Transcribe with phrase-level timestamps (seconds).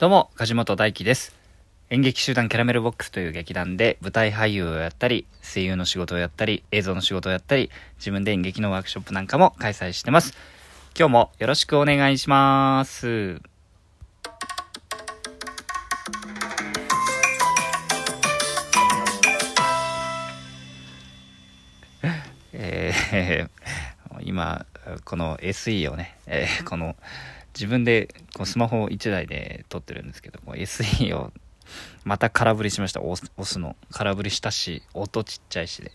[0.00, 1.36] どうも、梶本大輝です。
[1.90, 10.32] 演劇集団キャラメルボックスという劇団で舞台俳優をやったり、声優の仕事をやったり、映像の仕事をやったり、自分で演劇のワークショップなんかも開催してます。
[10.98, 13.42] 今日もよろしくお願いします。
[22.54, 23.50] えー
[24.22, 24.64] 今、
[25.04, 26.96] この SE をね、えーこの
[27.54, 31.32] 自分でこうスマホ1台で撮ってるんですけども SE を
[32.04, 33.00] また空振りしました。
[33.00, 33.76] 押すの。
[33.92, 35.92] 空振りしたし音ちっちゃいしで、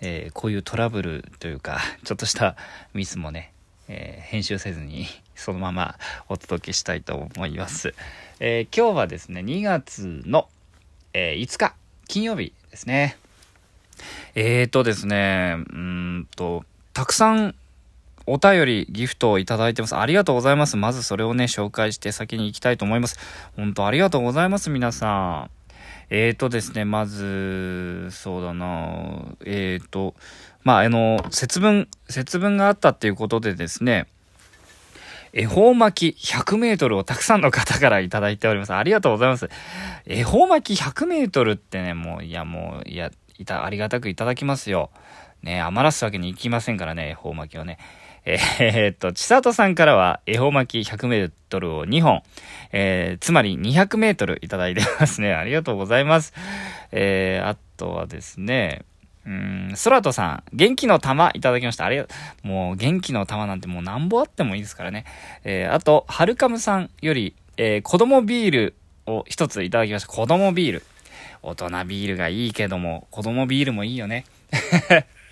[0.00, 2.56] えーこういうトラブルというか ちょっとした
[2.94, 3.52] ミスもね、
[3.88, 7.94] えー編集せずに そのままお届けしたいと思います、
[8.40, 10.48] えー今日はですね2月の、
[11.12, 11.74] え5日
[12.08, 13.16] 金曜日ですね。
[14.34, 15.76] えーとですねうー
[16.18, 17.54] んとたくさん
[18.26, 19.96] お便り、ギフトをいただいてます。
[19.96, 20.76] ありがとうございます。
[20.76, 23.18] まずそれをね、紹介して先に行きたいと思います。
[23.56, 25.50] 本当ありがとうございます、皆さん。
[26.10, 30.14] えーとですね、まず、そうだなえーと、
[30.62, 34.06] まあ、あの、節分、節分があったっていうことでですね、
[35.32, 38.74] 恵方巻き100メートルをたくさんの方からいただいております。
[38.74, 39.50] ありがとうございます。
[40.06, 44.90] 恵方巻き100メートルってね、もう、いや、もう、いや、いた、ありがたくいただきますよ。
[45.42, 47.78] ね、余らすわけにいきませんからね、恵方巻きをね。
[48.26, 52.22] えーっと、千里さんからは、恵方巻き100メートルを2本、
[52.72, 55.32] えー、つまり200メートルいただいてますね。
[55.34, 56.34] ありがとうございます。
[56.90, 58.82] えー、あとはですね、
[59.24, 59.32] うー
[59.72, 61.84] ん、空とさん、元気の玉いただきました。
[61.84, 62.06] ありが
[62.42, 65.04] もう元気の玉なんてもうなんぼあってもいいですからね。
[65.44, 68.74] えー、あと、はるかむさんより、えー、子供ビール
[69.06, 70.08] を一ついただきました。
[70.08, 70.82] 子供ビール。
[71.42, 74.24] 大人ビールがいいけども、子供ビールもいいよね。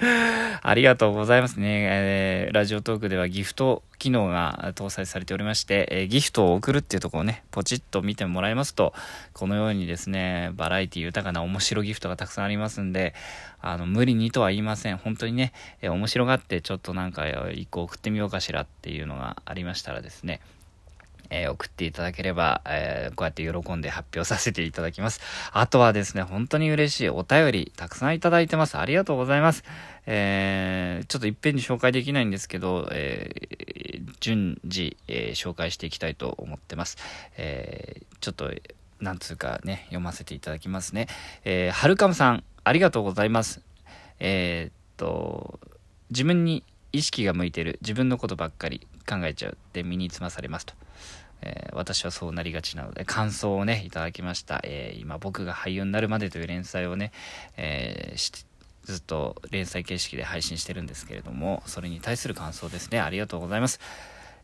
[0.62, 8.92] ありがとうございますね、えーラジオトークではギフト機能が搭載されておりまして、えーギフトを送るっていうとこをね、ポチッと見てもらいますと、
[9.32, 13.14] このようにですね、バラエティ豊かな面白ギフトがたくさんありますんで、
[13.60, 14.96] あの、無理にとは言いません。
[14.96, 20.40] 本当にね、えー面白がってちょっとなんかえー一個送ってみようかしらっていうのがありましたらですね、
[21.34, 25.20] えー送っていただければ、えーこうやって喜んで発表させていただきます。
[25.52, 28.78] あとはですね、本当に嬉しいお便りたくさんいただいてます。
[28.78, 29.64] ありがとうございます。
[30.06, 36.96] えーちょっといっぺんに紹介できないんですけど、えー順次、えー紹介していきたいと思ってます。
[37.36, 38.50] えーちょっと、
[39.00, 41.08] なんつうかね、読ませていただきますね。
[41.44, 43.60] えーはるかむさん、ありがとうございます。
[44.20, 45.58] えーっと、
[46.10, 46.62] 自分に
[46.92, 50.74] 意識が向いてる自分のことばっかり考えちゃうで身につまされますと、
[51.44, 57.12] えー私はそうなりがちなので感想をねいただきました、えー今僕が俳優になるまでという連載をね、
[57.56, 58.44] えー
[58.84, 63.00] ずっと連載形式で配信してるんですけれどもそれに対する感想ですね。
[63.00, 63.80] ありがとうございます。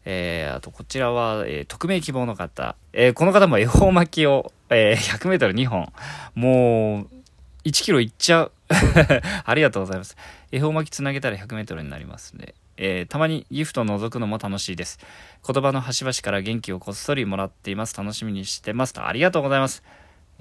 [0.05, 5.93] えーあとこちらは、えー匿名希望の方、えーこの方も恵方巻きを、えー 100m2 本。
[6.35, 7.09] もう
[7.65, 8.53] 1キロいっちゃう。
[9.45, 10.17] ありがとうございます。
[10.53, 14.99] 恵方巻きつなげたら 100m になりますね、えーたまにギフトを覗くのも楽しいです。
[15.47, 17.95] 言葉の端々から元気をこっそりもらっています。
[17.95, 18.95] 楽しみにしてます。
[18.95, 19.83] とありがとうございます、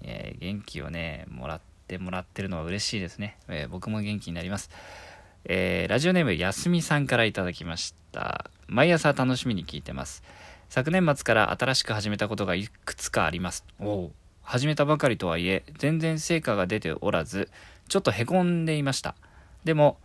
[0.02, 4.70] えー元気をねもらってもらってるのは嬉しいですね、えー僕も元気になります。
[5.44, 8.50] えーラジオネームやすみさんからいただきました。
[8.68, 10.24] 毎朝楽しみに聞いてます。
[10.70, 13.66] 昨年末から新しく始めたことがいくつかあります。
[13.80, 14.12] おう。
[14.44, 17.50] 始めたばかりとはいえ全然成果が出ておらず
[17.90, 19.16] ちょっとへこんでいました。
[19.66, 19.98] でも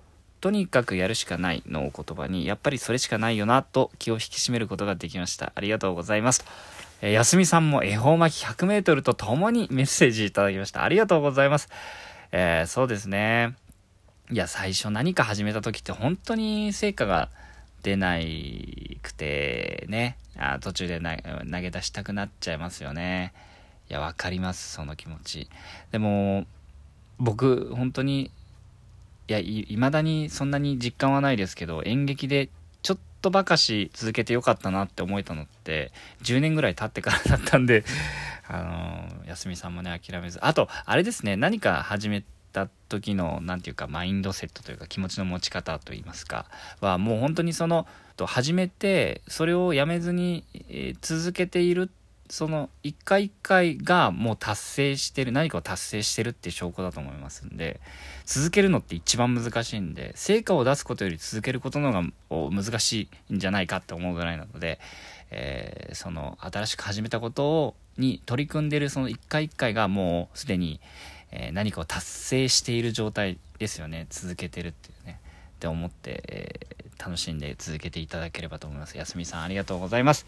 [0.44, 5.53] とにかくやるしかないのお言葉にやっぱりそれしかないよなと気を引き締めることができました。
[5.55, 6.44] ありがとうございます。
[7.00, 10.84] えーやすみさんも恵方巻き 100m とともにメッセージいただきました。
[10.84, 11.71] ありがとうございます。
[12.31, 13.55] えーそうですね。
[14.31, 17.31] いや最初何か始めた時って本当に成果が
[17.82, 20.19] 出ないくてね。
[20.37, 23.32] あ途中で投げ出したくなっちゃいますよね。
[23.88, 25.49] いやわかりますその気持ち。
[25.91, 26.44] でも
[27.19, 28.31] 僕本当に
[29.29, 32.51] いやいまだにそんなに実感はないですけど演劇で
[32.83, 35.93] ちょっとばかし続けてよかったなって思えたのって
[36.23, 37.85] 10年ぐらい経ってからだったんで
[38.47, 40.38] あの休みさんもね諦めず。
[40.44, 42.23] あとあれですね何か始め
[42.53, 46.44] た時の何ていうかマインドセットというか気持ちの持ち方といいますか
[46.81, 47.87] はもう本当にその
[48.17, 57.81] と始めてそれをやめずに、えー続けているってその一回一回がもう達成してる何かを達成してるっていう証拠だと思いますんで
[58.25, 64.81] 続けるのって一番難しいんで成果を出すことより続けることの方が難しいんじゃないかって思うぐらいなので、
[65.31, 70.81] えーその新しく始めたことをに取り組んでるその一回一回がもうすでに、
[71.31, 75.21] えー何かを達成している状態ですよね続けてるっていうね
[75.56, 78.97] って思って、えー楽しんで続けていただければと思います。
[78.97, 80.26] やすみさんありがとうございます。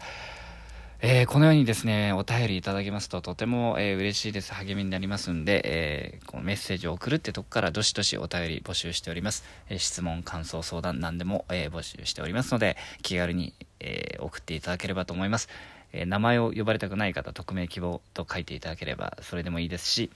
[0.99, 4.51] えー、このようにですね、お便りいただけますととても、えー、嬉しいです。
[4.55, 9.43] 励みになりますんで、えー、このメッセージを送るってとこからどしどしお便り募集しております。
[9.69, 15.49] え質問、感想、相談何でも、え募集しておりますので、気軽に、え送っていただければと思います。
[15.93, 20.09] え名前を呼ばれたくない方、匿名希望と書いていただければそれでもいいですし、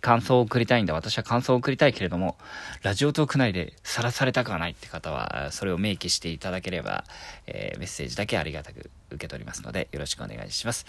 [0.00, 0.94] 感想を送りたいんだ。
[0.94, 2.36] 私は感想を送りたいけれども、
[2.82, 7.04] ラジオトーク内でさらされたくはないって方は、それを明記していただければ、
[7.46, 10.86] えー、メッセージだけありがたく受け取りますので、よろしくお願いします。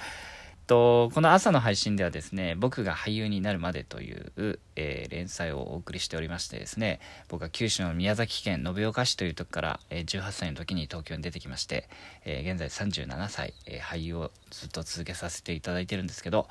[0.69, 11.89] と、この朝の配信ではですね、僕が俳優になるまでという、えー、連載をお送りしておりましてですね、僕は九州の宮崎県延岡市という時から、えー、18歳の時に東京に出てきまして、
[12.23, 16.47] えー、現在37歳、え俳優をずっと続けさせていただいてるんですけど、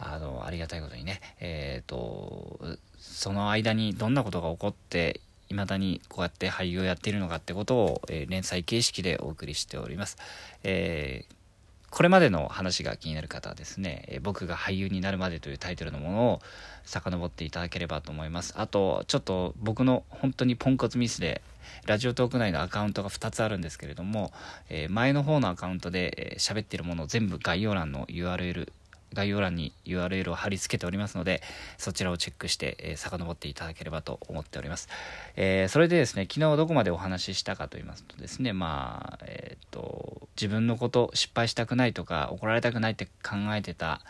[0.00, 2.58] あの、ありがたいことにね、えっ、ー、と、
[2.98, 10.16] その間にどんなことが起こって、未だにこうやって俳優をやっているのかってことを、えー、連載形式でお送りしております。
[10.62, 11.40] えー
[11.90, 16.40] これまでの話が気になる方はですね、え僕が俳優になるまでというタイトルのものを
[16.84, 18.54] 遡っていただければと思います。
[18.56, 21.42] あと、ちょっと僕の本当にポンコツミスで、
[21.86, 24.32] ラジオトーク内のアカウントが2つあるんですけれども、
[24.68, 28.72] え前の方のアカウントで喋、えー、ってるものを全部概要欄の URL
[29.12, 31.42] 概要欄に URL を貼り付けておりますので、
[31.78, 34.88] そちらをチェックして、えー、遡っていただければと思っております。
[35.36, 44.00] えー、それでですね、昨日どこまでお話ししたかと言いますとですね、まあ、えっ、と、自分のこと、失敗したくないとか、怒られたくないって考えてた、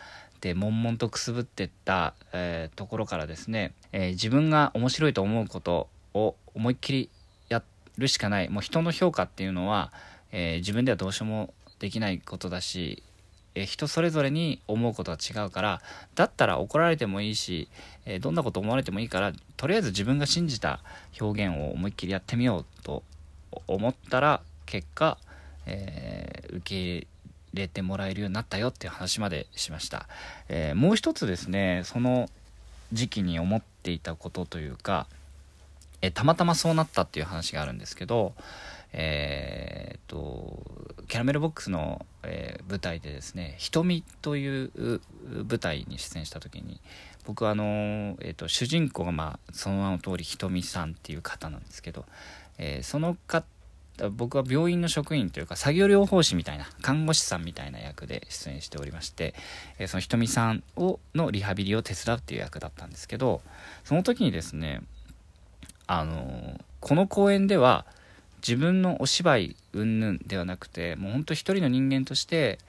[0.41, 7.09] で、悶々とくすぶってった、えー、ところからですね、えー、自分が面白いと思うことを思いっきり
[7.47, 7.63] や
[7.97, 8.49] るしかない。
[8.49, 9.93] もう人の評価っていうのは、
[10.31, 13.03] えー、自分ではどうしようもできないことだし、
[13.55, 15.81] え人それぞれに思うことは違うから
[16.15, 17.67] だったら怒られてもいいし、
[18.05, 20.79] えどんなこと思われてもいいからとりあえず自分が信じた
[21.19, 23.03] 表現を思いっきりやってみようと
[23.67, 25.17] 思ったら結果、
[25.65, 27.07] えー、受け入
[27.53, 30.07] れてもらえるようになったよっていう話までしました、
[30.47, 32.29] えー、もう一つですねその
[32.93, 35.07] 時期に思っていたことというか、
[36.01, 38.33] えたまたまそうなったっていう話があるんですけど
[38.93, 40.63] えー、っと
[41.07, 46.79] キャラメルボックスの、えー、舞台でですね「瞳」という舞台に出演した時に
[47.25, 52.05] 僕はあの、えーと、主人公が、まあ、その名の通り瞳さんっていう方なんですけど、
[52.57, 53.45] えー、その方
[54.09, 59.35] 僕は病院の職員というか作業療法士みたいな看護師さんみたいな役で出演しておりまして、
[59.77, 63.41] えー、その瞳さんをのリハビリを手伝うっていう役だったんですけど
[63.83, 64.81] その時にですね
[65.85, 67.85] あのこの公演では
[68.45, 72.59] 自分のお芝居云々ではなくてもうほんと一人の人間として、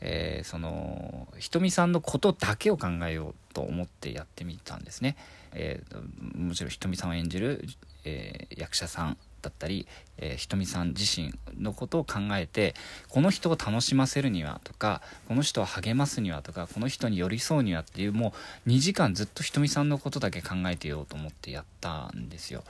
[0.00, 5.16] えー、そのひとみさんのことだけを考えようと思ってやってみたんですね。
[5.52, 7.64] えー、もちろんひとみさんを演じる、
[8.04, 9.86] えー、役者さんだったり、
[10.18, 12.74] えー、ひとみさん自身のことを考えて
[13.08, 18.32] この人を楽しませるにはとかこの人を励ますにはとかこの人に寄り添うにはっていうも
[18.66, 22.62] う2時間ずっとひとみさんのことだけ考えてようと思ってやったんですよ。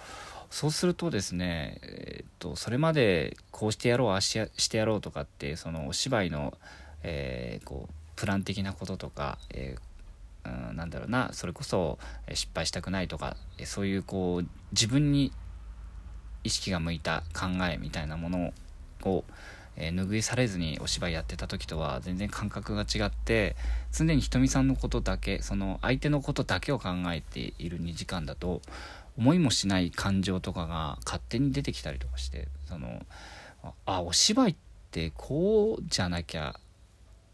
[0.51, 6.55] そうするとですね、えー、っとそれまでこうしてやろうああしてやろうとかってそのお芝居の、
[7.05, 11.99] えー、こうプラン的なこととか、えー、うん、なんだろうなそれこそ
[12.33, 15.33] 失敗したくないとかそういうこう自分に
[16.43, 18.53] 意識が向いた考えみたいなもの
[19.05, 19.25] を、
[19.77, 23.57] えー、拭いされずにお芝居やってた時とは全然感覚が違って
[23.93, 28.63] 常にひとみさんのことだけその相手のことだけを考えている2時間だと
[29.19, 33.05] 思いもしない感情とかが勝手に出てきたりとかしてその
[33.85, 34.57] あお芝居っ
[34.91, 36.59] てこうじゃなきゃ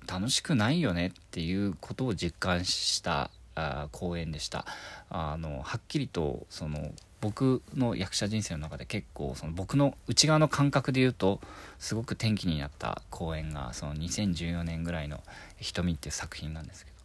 [0.06, 4.66] 楽しくないよねっていうことを実感したあ公演でした。
[5.09, 11.40] あのはっきりとその僕の役者人生の中で結構その僕の内側の感覚で言うと
[11.78, 15.23] すごく転機になった公演がその2014年ぐらいの
[15.59, 16.97] 「瞳」っていう作品なんですけど、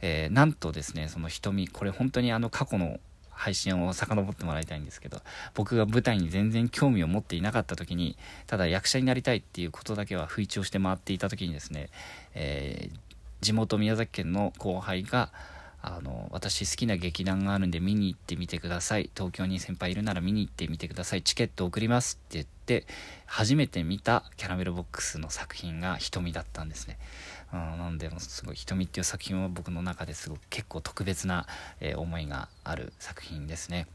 [0.00, 2.98] えー、なんとですねその瞳これ本当にあの過去の
[3.38, 5.20] 配信を遡ってもらいたいんですけど
[5.54, 8.16] 僕が舞台に全然興味を持っていなかった時に
[8.48, 11.88] ただ役者になりたいっていうことだけは不意調して回っていた時にですね、
[12.34, 12.98] えー、
[13.40, 15.30] 地元宮崎県の後輩が
[15.80, 19.10] あの私好きな劇団があるんで見に行ってみてください。
[19.14, 21.22] 東京に先輩いるなら見に行ってみてください。
[21.22, 22.86] チケット送りますって言って
[23.26, 26.98] 初めて見たキャラメルボックスの作品が瞳だったんですね。
[27.52, 31.46] うん、なんでもすごい「瞳」っていう作品は僕の中ですごく結構特別な、
[31.80, 33.86] えー、思いがある作品ですね。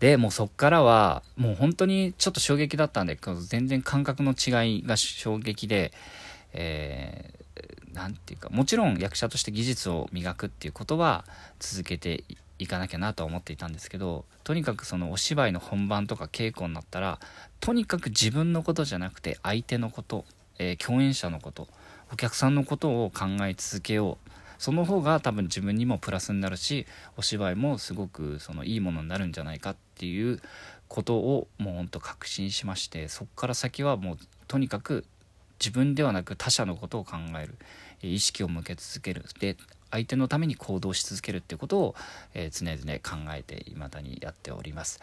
[0.00, 3.18] でもうそっからはもう本当にちょっと衝撃だったんで
[3.48, 5.92] 全然感覚の違いが衝撃で、
[6.52, 7.41] えー、
[7.92, 11.24] て言うかもちろん役者として技術を磨くっていうことは
[11.58, 12.24] 続けて
[12.58, 17.18] いかなきゃなとは思っていたんですけどとにかくそのお芝居の本番とか稽古になったら
[17.60, 20.24] とにかく自分のことじゃなくて相手のこと、
[20.58, 21.68] えー、共演者のこと
[22.12, 24.30] お客さんのことを考え続けよう。
[24.58, 30.40] その方が多分自分にもプラスになるしお芝居もすごくそのいいものになるんじゃないかっていう
[30.86, 35.04] ことをもうほんと確信しましてそこから先はもうとにかく
[35.62, 37.54] 自分ではなく他者のことを考える
[38.02, 39.56] 意識を向け続けるで
[39.92, 41.94] 相手のために行動し続けるっていうことを、
[42.34, 45.00] えー、常々考えて未だにやっております。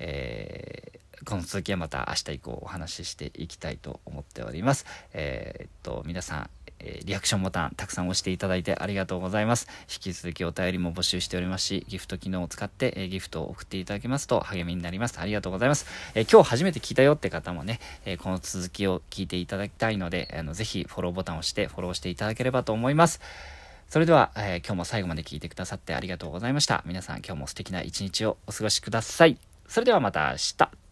[0.00, 4.84] えー、この続きはまた明日以降お話ししていきたいと思っております。
[5.14, 6.50] えー、っと皆さん
[6.84, 9.66] えリアクションボタンたくさん押していただいてありがとうございます。
[9.82, 15.18] 引き続きお便りも募集しておりますし、ギフト機能を使って、えギフトを送っていただけますと励みになります。
[15.18, 15.86] ありがとうございます。
[16.14, 23.20] え今日初めて聞いたよって方もね、えこの続きを聞いていただきたいので、あのぜひフォローボタンを押してフォローしていただければと思います。
[23.88, 26.82] それでは、え、今日も最後まで聞いてくださってありがとうございました。
[26.86, 29.38] 皆さん今日も素敵な一日をお過ごしください。
[29.68, 30.83] それではまた明日。